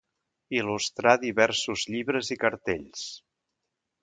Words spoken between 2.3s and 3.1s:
i cartells.